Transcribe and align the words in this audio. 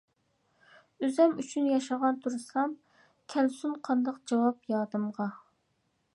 ئۆزۈم 1.03 1.35
ئۈچۈن 1.43 1.67
ياشىغان 1.73 2.17
تۇرسام، 2.23 2.75
كەلسۇن 3.35 3.79
قانداق 3.91 4.19
جاۋاب 4.33 4.69
يادىمغا. 4.77 5.31